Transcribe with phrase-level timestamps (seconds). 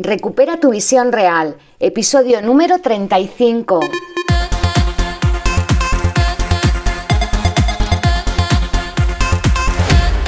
[0.00, 3.80] Recupera tu visión real, episodio número 35.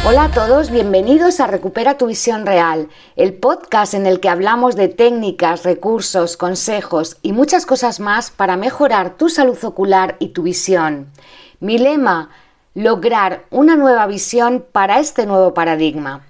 [0.05, 4.75] Hola a todos, bienvenidos a Recupera tu visión real, el podcast en el que hablamos
[4.75, 10.43] de técnicas, recursos, consejos y muchas cosas más para mejorar tu salud ocular y tu
[10.43, 11.13] visión.
[11.61, 12.31] Mi lema,
[12.75, 16.27] lograr una nueva visión para este nuevo paradigma.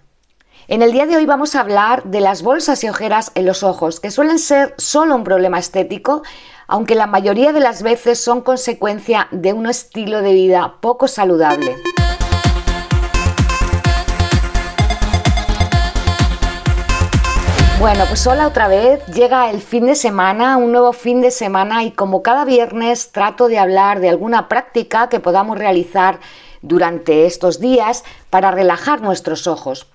[0.70, 3.64] En el día de hoy vamos a hablar de las bolsas y ojeras en los
[3.64, 6.22] ojos, que suelen ser solo un problema estético,
[6.68, 11.76] aunque la mayoría de las veces son consecuencia de un estilo de vida poco saludable.
[17.80, 21.82] Bueno, pues hola otra vez, llega el fin de semana, un nuevo fin de semana
[21.82, 26.20] y como cada viernes trato de hablar de alguna práctica que podamos realizar
[26.62, 29.88] durante estos días para relajar nuestros ojos.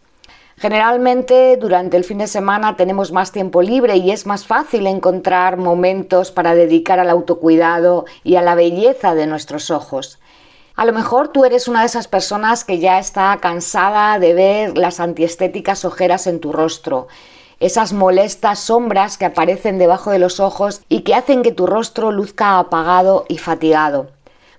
[0.57, 5.57] Generalmente durante el fin de semana tenemos más tiempo libre y es más fácil encontrar
[5.57, 10.17] momentos para dedicar al autocuidado y a la belleza de nuestros ojos.
[10.77, 14.77] A lo mejor tú eres una de esas personas que ya está cansada de ver
[14.77, 17.07] las antiestéticas ojeras en tu rostro,
[17.59, 22.11] esas molestas sombras que aparecen debajo de los ojos y que hacen que tu rostro
[22.11, 24.14] luzca apagado y fatigado.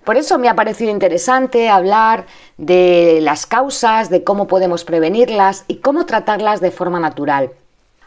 [0.06, 2.26] Por eso me ha parecido interesante hablar
[2.58, 7.50] de las causas, de cómo podemos prevenirlas y cómo tratarlas de forma natural.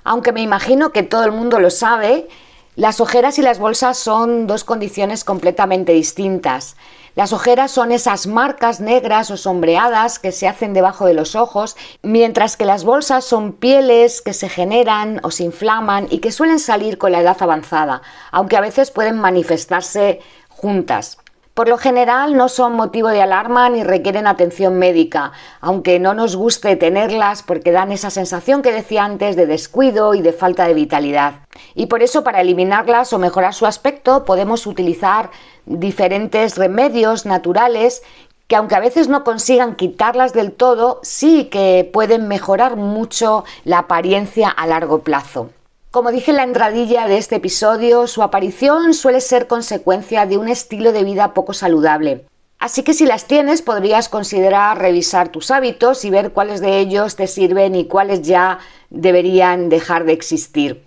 [0.05, 2.29] Aunque me imagino que todo el mundo lo sabe,
[2.77, 6.77] las ojeras y las bolsas son dos condiciones completamente distintas.
[7.15, 11.75] Las ojeras son esas marcas negras o sombreadas que se hacen debajo de los ojos,
[12.01, 16.59] mientras que las bolsas son pieles que se generan o se inflaman y que suelen
[16.59, 21.17] salir con la edad avanzada, aunque a veces pueden manifestarse juntas.
[21.53, 26.35] Por lo general no son motivo de alarma ni requieren atención médica, aunque no nos
[26.35, 30.73] guste tenerlas porque dan esa sensación que decía antes de descuido y de falta de
[30.73, 31.41] vitalidad.
[31.75, 35.31] Y por eso para eliminarlas o mejorar su aspecto podemos utilizar
[35.65, 38.03] diferentes remedios naturales
[38.47, 43.79] que aunque a veces no consigan quitarlas del todo, sí que pueden mejorar mucho la
[43.79, 45.51] apariencia a largo plazo.
[45.91, 50.47] Como dije en la entradilla de este episodio, su aparición suele ser consecuencia de un
[50.47, 52.27] estilo de vida poco saludable.
[52.59, 57.15] Así que si las tienes, podrías considerar revisar tus hábitos y ver cuáles de ellos
[57.15, 58.59] te sirven y cuáles ya
[58.91, 60.85] deberían dejar de existir.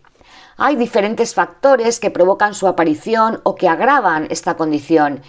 [0.56, 5.22] Hay diferentes factores que provocan su aparición o que agravan esta condición.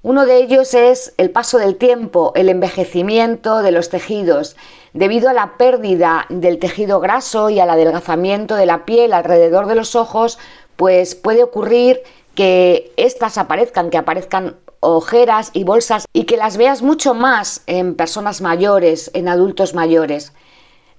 [0.00, 4.56] Uno de ellos es el paso del tiempo, el envejecimiento de los tejidos,
[4.92, 9.74] debido a la pérdida del tejido graso y al adelgazamiento de la piel alrededor de
[9.74, 10.38] los ojos,
[10.76, 12.02] pues puede ocurrir
[12.34, 17.94] que éstas aparezcan, que aparezcan ojeras y bolsas y que las veas mucho más en
[17.96, 20.32] personas mayores, en adultos mayores.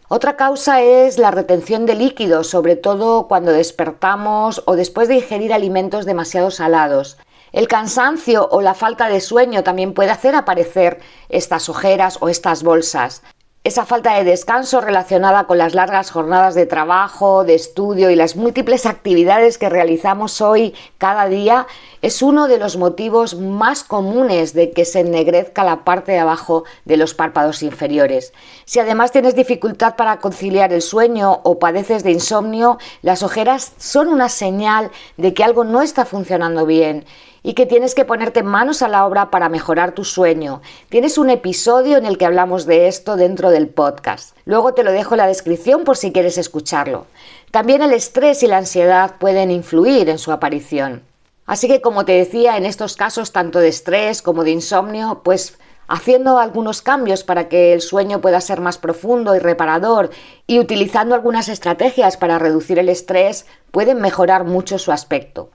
[0.09, 5.53] Otra causa es la retención de líquidos, sobre todo cuando despertamos o después de ingerir
[5.53, 7.17] alimentos demasiado salados.
[7.51, 12.63] El cansancio o la falta de sueño también puede hacer aparecer estas ojeras o estas
[12.63, 13.23] bolsas.
[13.65, 18.37] Esa falta de descanso relacionada con las largas jornadas de trabajo, de estudio y las
[18.37, 21.67] múltiples actividades que realizamos hoy cada día
[22.01, 26.63] es uno de los motivos más comunes de que se ennegrezca la parte de abajo
[26.85, 28.31] de los párpados inferiores.
[28.63, 34.07] Si además tienes dificultad para conciliar el sueño o padeces de insomnio, las ojeras son
[34.07, 37.03] una señal de que algo no está funcionando bien
[37.43, 40.61] y que tienes que ponerte manos a la obra para mejorar tu sueño.
[40.89, 44.35] Tienes un episodio en el que hablamos de esto dentro del podcast.
[44.45, 47.05] Luego te lo dejo en la descripción por si quieres escucharlo.
[47.51, 51.03] También el estrés y la ansiedad pueden influir en su aparición.
[51.45, 55.57] Así que como te decía, en estos casos tanto de estrés como de insomnio, pues
[55.87, 60.11] haciendo algunos cambios para que el sueño pueda ser más profundo y reparador
[60.45, 65.49] y utilizando algunas estrategias para reducir el estrés, pueden mejorar mucho su aspecto.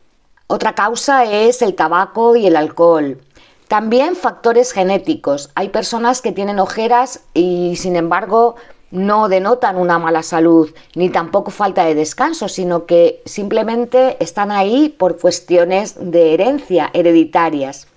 [0.47, 3.19] Otra causa es el tabaco y el alcohol.
[3.67, 5.51] También factores genéticos.
[5.55, 8.57] Hay personas que tienen ojeras y sin embargo
[8.91, 14.91] no denotan una mala salud ni tampoco falta de descanso, sino que simplemente están ahí
[14.91, 17.89] por cuestiones de herencia hereditarias.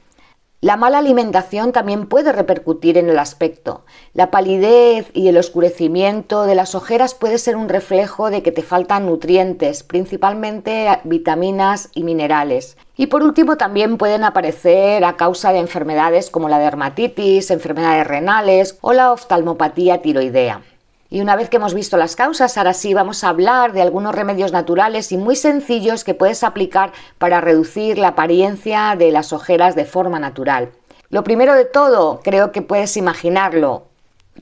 [0.60, 3.86] La mala alimentación también puede repercutir en el aspecto.
[4.14, 8.64] La palidez y el oscurecimiento de las ojeras puede ser un reflejo de que te
[8.64, 12.76] faltan nutrientes, principalmente vitaminas y minerales.
[12.96, 18.80] Y por último también pueden aparecer a causa de enfermedades como la dermatitis, enfermedades renales
[18.82, 20.64] o la oftalmopatía tiroidea.
[21.10, 24.14] Y una vez que hemos visto las causas, ahora sí vamos a hablar de algunos
[24.14, 29.76] remedios naturales y muy sencillos que puedes aplicar para reducir la apariencia de las ojeras
[29.76, 30.72] de forma natural.
[31.10, 33.88] Lo primero de todo, creo que puedes imaginarlo,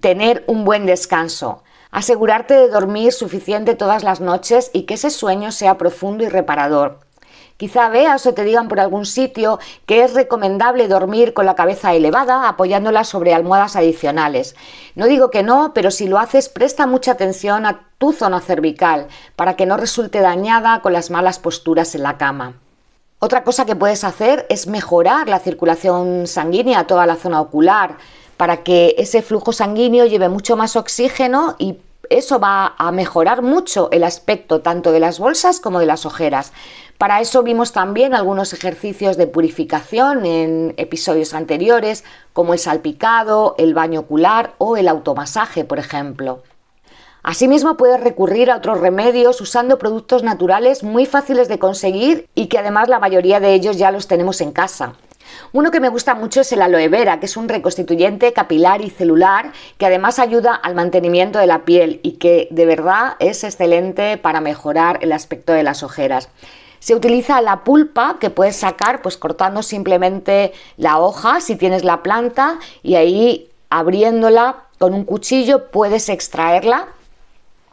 [0.01, 1.63] tener un buen descanso.
[1.91, 7.04] Asegurarte de dormir suficiente todas las noches y que ese sueño sea profundo y reparador.
[7.57, 11.93] Quizá veas o te digan por algún sitio que es recomendable dormir con la cabeza
[11.93, 14.55] elevada apoyándola sobre almohadas adicionales.
[14.95, 19.07] No digo que no, pero si lo haces presta mucha atención a tu zona cervical
[19.37, 22.55] para que no resulte dañada con las malas posturas en la cama.
[23.19, 27.95] Otra cosa que puedes hacer es mejorar la circulación sanguínea a toda la zona ocular
[28.35, 31.77] para que ese flujo sanguíneo lleve mucho más oxígeno y
[32.09, 36.51] eso va a mejorar mucho el aspecto tanto de las bolsas como de las ojeras.
[36.97, 43.73] Para eso vimos también algunos ejercicios de purificación en episodios anteriores, como el salpicado, el
[43.73, 46.41] baño ocular o el automasaje, por ejemplo.
[47.21, 52.59] Asimismo, puedes recurrir a otros remedios usando productos naturales muy fáciles de conseguir y que
[52.59, 54.93] además la mayoría de ellos ya los tenemos en casa.
[55.51, 58.89] Uno que me gusta mucho es el aloe vera, que es un reconstituyente capilar y
[58.89, 64.17] celular que además ayuda al mantenimiento de la piel y que de verdad es excelente
[64.17, 66.29] para mejorar el aspecto de las ojeras.
[66.85, 72.03] Se utiliza la pulpa que puedes sacar pues cortando simplemente la hoja si tienes la
[72.03, 76.89] planta y ahí abriéndola con un cuchillo puedes extraerla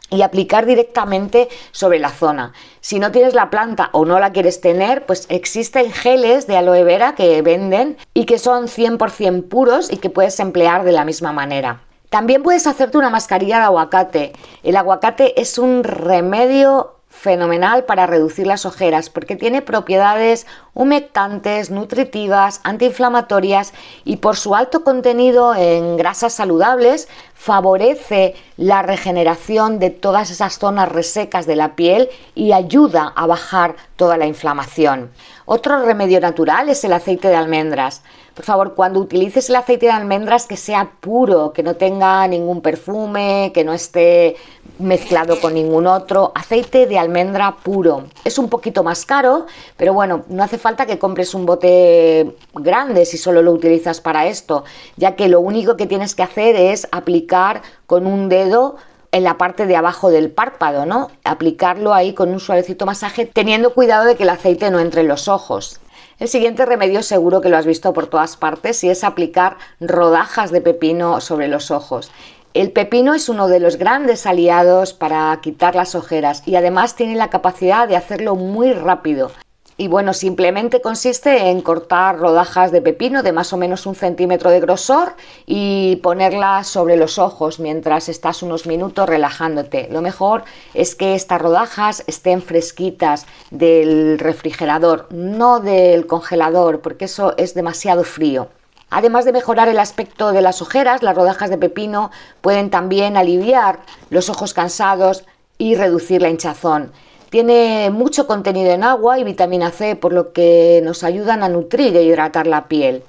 [0.09, 2.53] y aplicar directamente sobre la zona.
[2.81, 6.83] Si no tienes la planta o no la quieres tener, pues existen geles de aloe
[6.83, 11.31] vera que venden y que son 100% puros y que puedes emplear de la misma
[11.31, 11.83] manera.
[12.09, 14.33] También puedes hacerte una mascarilla de aguacate.
[14.63, 22.59] El aguacate es un remedio fenomenal para reducir las ojeras porque tiene propiedades humectantes, nutritivas,
[22.65, 23.73] antiinflamatorias
[24.03, 30.89] y por su alto contenido en grasas saludables favorece la regeneración de todas esas zonas
[30.89, 35.09] resecas de la piel y ayuda a bajar toda la inflamación.
[35.45, 38.01] Otro remedio natural es el aceite de almendras.
[38.33, 42.61] Por favor, cuando utilices el aceite de almendras que sea puro, que no tenga ningún
[42.61, 44.35] perfume, que no esté
[44.79, 46.31] mezclado con ningún otro.
[46.33, 48.05] Aceite de almendra puro.
[48.25, 49.45] Es un poquito más caro,
[49.77, 54.25] pero bueno, no hace falta que compres un bote grande si solo lo utilizas para
[54.25, 54.63] esto,
[54.97, 58.77] ya que lo único que tienes que hacer es aplicar con un dedo
[59.11, 61.11] en la parte de abajo del párpado, ¿no?
[61.23, 65.07] Aplicarlo ahí con un suavecito masaje, teniendo cuidado de que el aceite no entre en
[65.07, 65.79] los ojos.
[66.23, 70.51] El siguiente remedio seguro que lo has visto por todas partes y es aplicar rodajas
[70.51, 72.11] de pepino sobre los ojos.
[72.53, 77.15] El pepino es uno de los grandes aliados para quitar las ojeras y además tiene
[77.15, 79.31] la capacidad de hacerlo muy rápido.
[79.75, 84.51] Y bueno, simplemente consiste en cortar rodajas de pepino de más o menos un centímetro
[84.51, 85.13] de grosor
[85.47, 89.87] y ponerlas sobre los ojos mientras estás unos minutos relajándote.
[89.91, 90.43] Lo mejor
[90.75, 98.03] es que estas rodajas estén fresquitas del refrigerador, no del congelador, porque eso es demasiado
[98.03, 98.49] frío.
[98.91, 102.11] Además de mejorar el aspecto de las ojeras, las rodajas de pepino
[102.41, 103.79] pueden también aliviar
[104.11, 105.25] los ojos cansados
[105.57, 106.91] y reducir la hinchazón.
[107.33, 111.97] Tiene mucho contenido en agua y vitamina C, por lo que nos ayudan a nutrir
[111.97, 113.01] e hidratar la piel.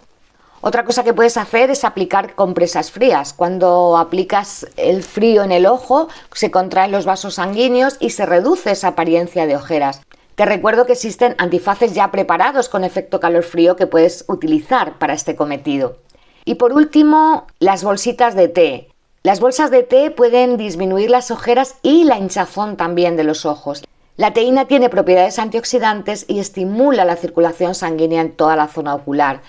[0.62, 3.34] Otra cosa que puedes hacer es aplicar compresas frías.
[3.34, 8.70] Cuando aplicas el frío en el ojo, se contraen los vasos sanguíneos y se reduce
[8.70, 10.00] esa apariencia de ojeras.
[10.36, 15.12] Te recuerdo que existen antifaces ya preparados con efecto calor frío que puedes utilizar para
[15.12, 15.98] este cometido.
[16.46, 18.88] Y por último, las bolsitas de té.
[19.22, 23.84] Las bolsas de té pueden disminuir las ojeras y la hinchazón también de los ojos.
[24.16, 29.40] La teína tiene propiedades antioxidantes y estimula la circulación sanguínea en toda la zona ocular.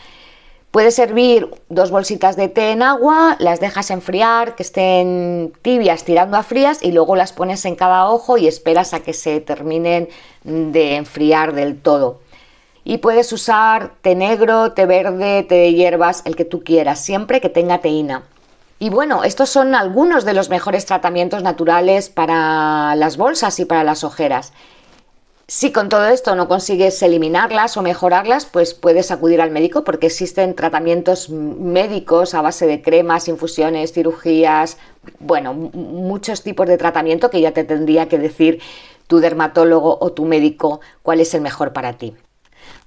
[0.72, 6.36] Puedes servir dos bolsitas de té en agua, las dejas enfriar, que estén tibias tirando
[6.36, 10.10] a frías y luego las pones en cada ojo y esperas a que se terminen
[10.44, 12.20] de enfriar del todo.
[12.84, 17.40] Y puedes usar té negro, té verde, té de hierbas, el que tú quieras, siempre
[17.40, 18.24] que tenga teína.
[18.78, 23.84] Y bueno, estos son algunos de los mejores tratamientos naturales para las bolsas y para
[23.86, 24.52] las ojeras.
[25.48, 30.08] Si con todo esto no consigues eliminarlas o mejorarlas, pues puedes acudir al médico porque
[30.08, 34.78] existen tratamientos médicos a base de cremas, infusiones, cirugías,
[35.20, 38.60] bueno, muchos tipos de tratamiento que ya te tendría que decir
[39.06, 42.16] tu dermatólogo o tu médico cuál es el mejor para ti.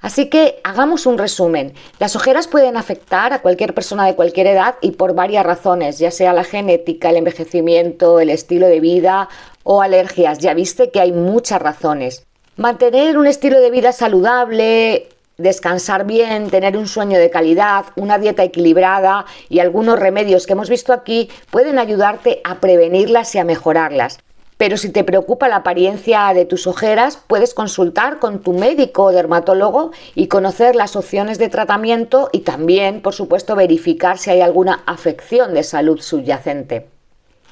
[0.00, 1.74] Así que hagamos un resumen.
[1.98, 6.10] Las ojeras pueden afectar a cualquier persona de cualquier edad y por varias razones, ya
[6.10, 9.28] sea la genética, el envejecimiento, el estilo de vida
[9.64, 10.38] o alergias.
[10.38, 12.24] Ya viste que hay muchas razones.
[12.56, 18.42] Mantener un estilo de vida saludable, descansar bien, tener un sueño de calidad, una dieta
[18.42, 24.18] equilibrada y algunos remedios que hemos visto aquí pueden ayudarte a prevenirlas y a mejorarlas.
[24.58, 29.12] Pero si te preocupa la apariencia de tus ojeras, puedes consultar con tu médico o
[29.12, 34.82] dermatólogo y conocer las opciones de tratamiento y también, por supuesto, verificar si hay alguna
[34.84, 36.97] afección de salud subyacente.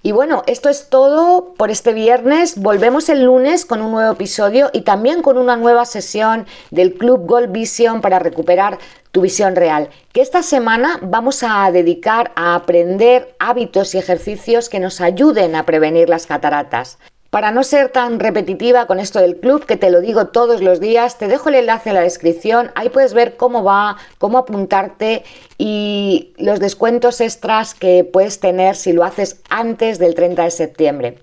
[0.07, 2.61] Y bueno, esto es todo por este viernes.
[2.61, 7.27] Volvemos el lunes con un nuevo episodio y también con una nueva sesión del Club
[7.27, 8.79] Gold Vision para recuperar
[9.11, 9.89] tu visión real.
[10.13, 15.67] Que esta semana vamos a dedicar a aprender hábitos y ejercicios que nos ayuden a
[15.67, 16.99] prevenir las cataratas.
[17.37, 20.81] Para no ser tan repetitiva con esto del club, que te lo digo todos los
[20.81, 25.23] días, te dejo el enlace en la descripción, ahí puedes ver cómo va, cómo apuntarte
[25.59, 31.19] y los descuentos extras que puedes tener si lo haces antes del 30 de septiembre.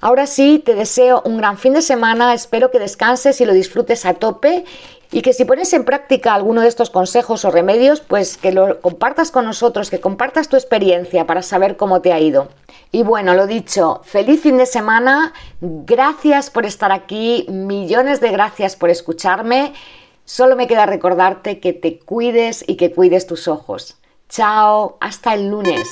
[0.00, 4.06] Ahora sí, te deseo un gran fin de semana, espero que descanses y lo disfrutes
[4.06, 4.64] a tope
[5.10, 8.80] y que si pones en práctica alguno de estos consejos o remedios, pues que lo
[8.80, 12.48] compartas con nosotros, que compartas tu experiencia para saber cómo te ha ido.
[12.92, 18.76] Y bueno, lo dicho, feliz fin de semana, gracias por estar aquí, millones de gracias
[18.76, 19.72] por escucharme.
[20.24, 23.96] Solo me queda recordarte que te cuides y que cuides tus ojos.
[24.28, 25.88] Chao, hasta el lunes.